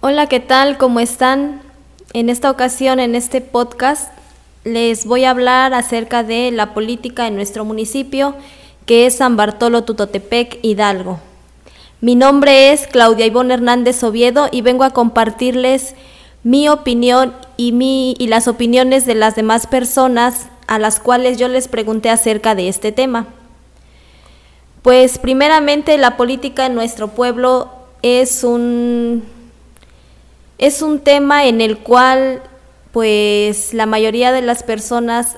[0.00, 0.78] Hola, ¿qué tal?
[0.78, 1.60] ¿Cómo están?
[2.12, 4.12] En esta ocasión, en este podcast,
[4.62, 8.36] les voy a hablar acerca de la política en nuestro municipio,
[8.86, 11.18] que es San Bartolo Tutotepec, Hidalgo.
[12.00, 15.96] Mi nombre es Claudia Ivonne Hernández Oviedo y vengo a compartirles
[16.44, 21.48] mi opinión y, mi, y las opiniones de las demás personas a las cuales yo
[21.48, 23.26] les pregunté acerca de este tema.
[24.82, 29.24] Pues primeramente la política en nuestro pueblo es un,
[30.58, 32.42] es un tema en el cual
[32.92, 35.36] pues la mayoría de las personas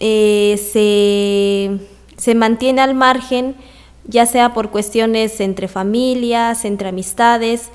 [0.00, 1.78] eh, se,
[2.16, 3.54] se mantiene al margen,
[4.06, 7.68] ya sea por cuestiones entre familias, entre amistades,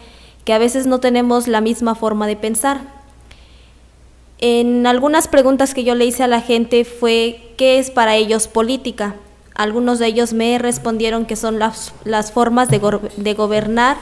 [0.44, 2.82] que a veces no tenemos la misma forma de pensar.
[4.40, 8.48] En algunas preguntas que yo le hice a la gente fue, ¿qué es para ellos
[8.48, 9.16] política?
[9.54, 12.80] Algunos de ellos me respondieron que son las, las formas de,
[13.18, 13.98] de gobernar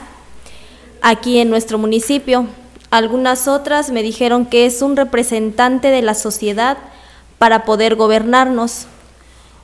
[1.02, 2.46] aquí en nuestro municipio.
[2.90, 6.78] Algunas otras me dijeron que es un representante de la sociedad
[7.38, 8.86] para poder gobernarnos.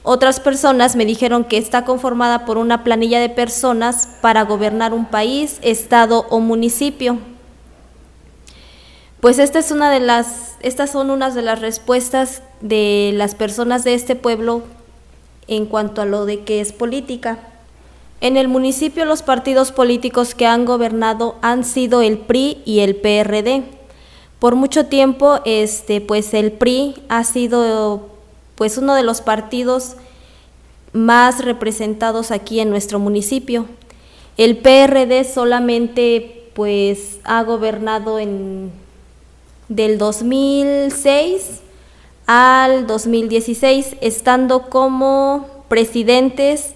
[0.03, 5.07] Otras personas me dijeron que está conformada por una planilla de personas para gobernar un
[5.07, 7.19] país, estado o municipio.
[9.21, 13.83] Pues esta es una de las, estas son unas de las respuestas de las personas
[13.83, 14.63] de este pueblo
[15.49, 17.39] en cuanto a lo de qué es política.
[18.21, 22.97] En el municipio los partidos políticos que han gobernado han sido el PRI y el
[22.97, 23.65] PRD.
[24.39, 28.09] Por mucho tiempo, este, pues el PRI ha sido
[28.55, 29.97] pues uno de los partidos
[30.93, 33.67] más representados aquí en nuestro municipio.
[34.39, 38.73] El PRD solamente pues ha gobernado en
[39.69, 41.61] del 2006
[42.27, 46.76] al 2016, estando como presidentes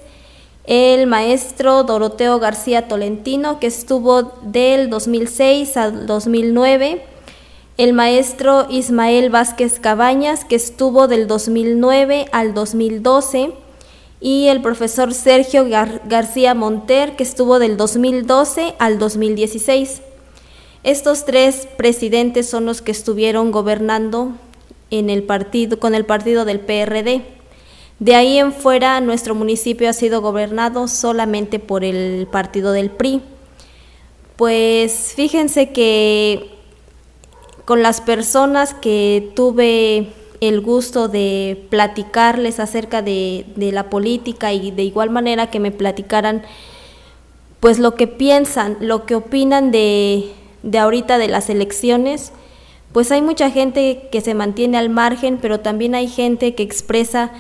[0.71, 7.03] el maestro Doroteo García Tolentino, que estuvo del 2006 al 2009,
[7.77, 13.53] el maestro Ismael Vázquez Cabañas, que estuvo del 2009 al 2012,
[14.21, 20.03] y el profesor Sergio García Monter, que estuvo del 2012 al 2016.
[20.85, 24.35] Estos tres presidentes son los que estuvieron gobernando
[24.93, 27.40] en el partido, con el partido del PRD.
[28.01, 33.21] De ahí en fuera, nuestro municipio ha sido gobernado solamente por el partido del PRI.
[34.37, 36.51] Pues fíjense que
[37.67, 44.83] con las personas que tuve el gusto de platicarles acerca de, la política y de
[44.83, 46.43] igual manera que me platicaran
[47.61, 50.33] pues lo que piensan, lo que opinan de,
[50.63, 52.33] de ahorita de las elecciones,
[52.93, 57.31] pues hay mucha gente que se mantiene al margen, pero también hay gente que expresa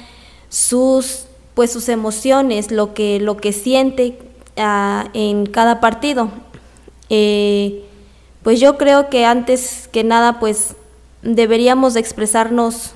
[0.50, 1.25] sus
[1.55, 4.19] pues sus emociones, lo que, lo que siente
[4.56, 6.31] ah, en cada partido.
[7.11, 7.84] Eh,
[8.43, 10.75] pues yo creo que antes que nada, pues
[11.22, 12.93] deberíamos de expresarnos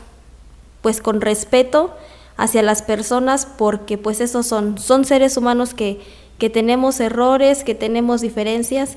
[0.81, 1.93] pues con respeto
[2.39, 6.01] hacia las personas porque pues esos son, son seres humanos que,
[6.39, 8.97] que tenemos errores, que tenemos diferencias,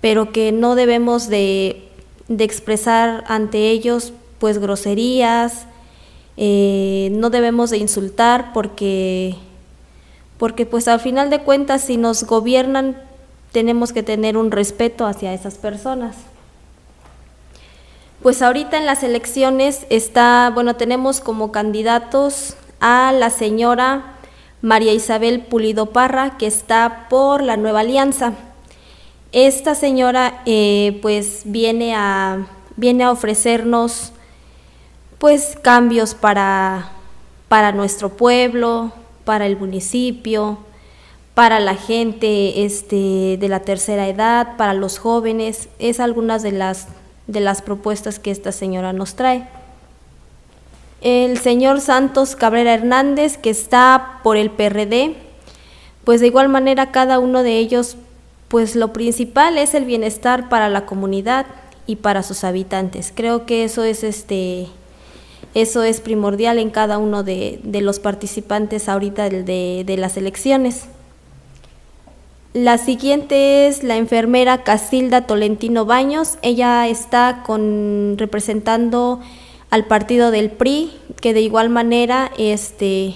[0.00, 1.88] pero que no debemos de,
[2.28, 5.66] de expresar ante ellos pues groserías,
[6.36, 9.36] eh, no debemos de insultar porque,
[10.38, 12.96] porque pues al final de cuentas si nos gobiernan
[13.52, 16.16] tenemos que tener un respeto hacia esas personas.
[18.22, 24.14] Pues ahorita en las elecciones está, bueno, tenemos como candidatos a la señora
[24.60, 28.32] María Isabel Pulido Parra, que está por la Nueva Alianza.
[29.32, 32.46] Esta señora eh, pues viene a,
[32.76, 34.12] viene a ofrecernos
[35.18, 36.90] pues cambios para,
[37.48, 38.92] para nuestro pueblo,
[39.24, 40.58] para el municipio,
[41.34, 46.88] para la gente este, de la tercera edad, para los jóvenes, es algunas de las,
[47.26, 49.48] de las propuestas que esta señora nos trae.
[51.00, 55.16] El señor Santos Cabrera Hernández, que está por el PRD,
[56.04, 57.96] pues de igual manera cada uno de ellos,
[58.48, 61.46] pues lo principal es el bienestar para la comunidad
[61.86, 63.12] y para sus habitantes.
[63.14, 64.68] Creo que eso es este
[65.54, 70.86] eso es primordial en cada uno de, los participantes ahorita de, las elecciones.
[72.52, 76.38] La siguiente es la enfermera Casilda Tolentino Baños.
[76.42, 77.44] Ella está
[78.16, 79.20] representando
[79.70, 83.14] al partido del PRI, que de igual manera este,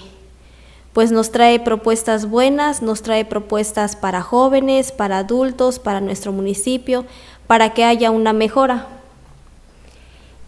[0.93, 7.05] pues nos trae propuestas buenas, nos trae propuestas para jóvenes, para adultos, para nuestro municipio,
[7.47, 8.98] para que haya una mejora.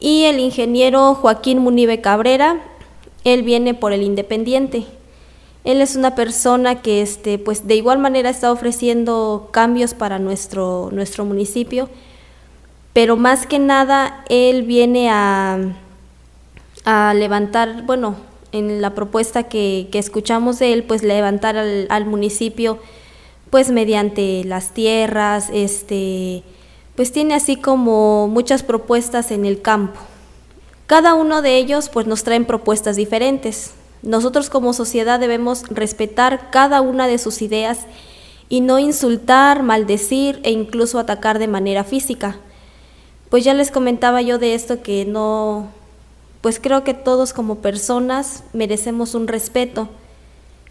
[0.02, 2.60] Y el ingeniero Joaquín Munive Cabrera,
[3.24, 4.84] él viene por el Independiente.
[5.64, 10.90] Él es una persona que este, pues de igual manera está ofreciendo cambios para nuestro,
[10.92, 11.88] nuestro municipio,
[12.94, 15.60] pero más que nada él viene a,
[16.84, 18.16] a levantar, bueno,
[18.52, 22.80] en la propuesta que, que escuchamos de él, pues levantar al, al, municipio,
[23.52, 26.42] pues mediante las tierras, este,
[27.02, 30.00] pues tiene así como muchas propuestas en el campo.
[30.86, 33.72] Cada uno de ellos pues nos traen propuestas diferentes.
[34.04, 37.88] Nosotros como sociedad debemos respetar cada una de sus ideas
[38.50, 42.38] y no insultar, maldecir e incluso atacar de manera física.
[43.32, 45.70] Pues ya les comentaba yo de esto que no,
[46.42, 49.90] pues creo que todos como personas merecemos un respeto,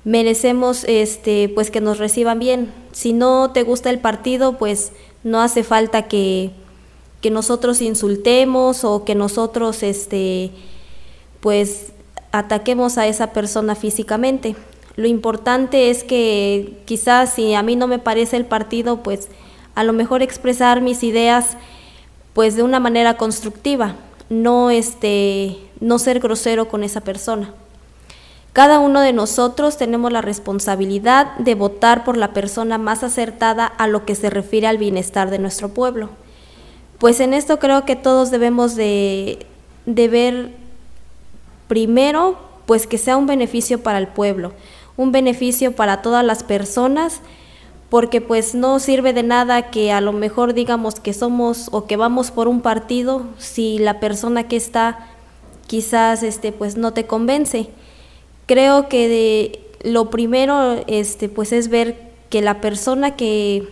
[0.04, 2.72] merecemos este, pues que nos reciban bien.
[2.92, 6.50] Si no te gusta el partido, pues no hace falta que,
[7.20, 10.50] que nosotros insultemos o que nosotros este,
[11.40, 11.92] pues
[12.32, 14.56] ataquemos a esa persona físicamente.
[14.96, 19.28] Lo importante es que quizás si a mí no me parece el partido, pues
[19.74, 21.56] a lo mejor expresar mis ideas
[22.32, 23.96] pues de una manera constructiva,
[24.28, 27.54] no este no ser grosero con esa persona.
[28.52, 33.86] Cada uno de nosotros tenemos la responsabilidad de votar por la persona más acertada a
[33.86, 36.10] lo que se refiere al bienestar de nuestro pueblo.
[36.98, 39.46] Pues en esto creo que todos debemos de,
[39.86, 40.50] de ver
[41.68, 44.52] primero, pues que sea un beneficio para el pueblo,
[44.96, 47.20] un beneficio para todas las personas,
[47.88, 51.96] porque pues no sirve de nada que a lo mejor digamos que somos o que
[51.96, 55.06] vamos por un partido si la persona que está
[55.66, 57.70] quizás este pues no te convence.
[58.50, 63.68] Creo que lo primero este pues es ver que la persona que,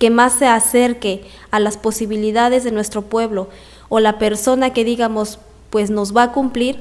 [0.00, 3.48] que más se acerque a las posibilidades de nuestro pueblo
[3.88, 5.38] o la persona que digamos
[5.70, 6.80] pues nos va a cumplir,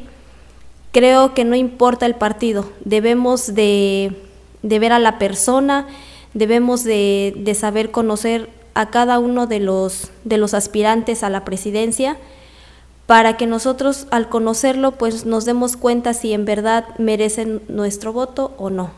[0.92, 4.12] creo que no importa el partido, debemos de,
[4.63, 5.86] de ver a la persona,
[6.33, 11.45] debemos de, de, saber conocer a cada uno de los, de los aspirantes a la
[11.45, 12.18] presidencia
[13.07, 18.54] para que nosotros al conocerlo pues nos demos cuenta si en verdad merecen nuestro voto
[18.57, 18.92] o no.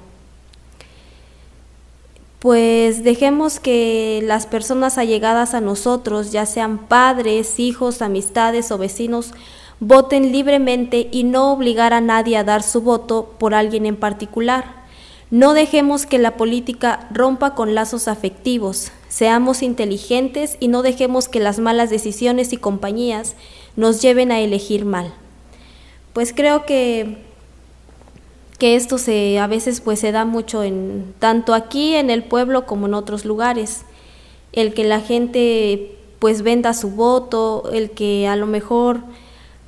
[2.40, 9.34] Pues dejemos que las personas allegadas a nosotros, ya sean padres, hijos, amistades o vecinos,
[9.80, 14.86] voten libremente y no obligar a nadie a dar su voto por alguien en particular.
[15.30, 21.40] No dejemos que la política rompa con lazos afectivos, seamos inteligentes y no dejemos que
[21.40, 23.36] las malas decisiones y compañías
[23.78, 25.14] nos lleven a elegir mal.
[26.12, 27.18] Pues creo que,
[28.58, 32.66] que esto se, a veces pues se da mucho en, tanto aquí en el pueblo
[32.66, 33.84] como en otros lugares.
[34.52, 39.02] El que la gente pues venda su voto, el que a lo mejor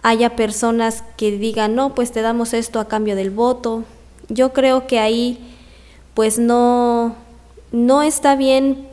[0.01, 3.83] haya personas que digan, no, pues te damos esto a cambio del voto.
[4.27, 5.37] Yo creo que ahí
[6.15, 7.15] pues no,
[7.71, 8.87] no está bien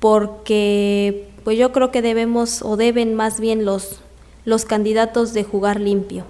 [0.00, 4.00] porque pues yo creo que debemos o deben más bien los,
[4.44, 6.24] los candidatos de jugar limpio.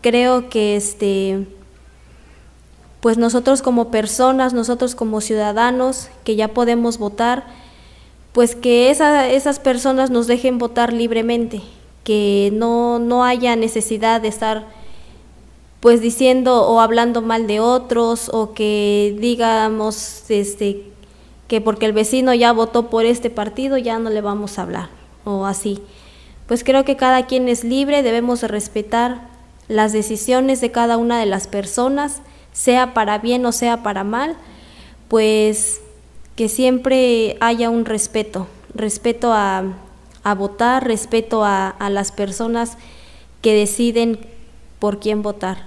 [0.00, 1.46] Creo que este
[3.00, 7.46] pues nosotros como personas, nosotros como ciudadanos que ya podemos votar,
[8.32, 11.62] pues que esas personas nos dejen votar libremente,
[12.02, 14.66] que no, no haya necesidad de estar
[15.80, 20.82] pues diciendo o hablando mal de otros o que digamos este
[21.46, 24.88] que porque el vecino ya votó por este partido ya no le vamos a hablar
[25.24, 25.80] o así.
[26.46, 29.22] Pues creo que cada quien es libre, debemos respetar
[29.68, 32.22] las decisiones de cada una de las personas,
[32.52, 34.36] sea para bien o sea para mal,
[35.08, 35.80] pues
[36.36, 39.64] que siempre haya un respeto, respeto a,
[40.22, 42.76] a votar, respeto a, a las personas
[43.42, 44.20] que deciden
[44.78, 45.66] por quién votar.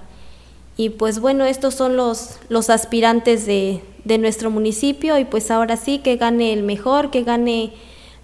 [0.76, 5.76] Y pues bueno, estos son los, los aspirantes de, de nuestro municipio y pues ahora
[5.76, 7.72] sí que gane el mejor, que gane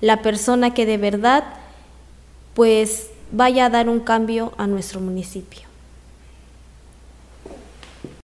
[0.01, 1.45] la persona que de verdad
[2.57, 5.66] pues vaya a dar un cambio a nuestro municipio.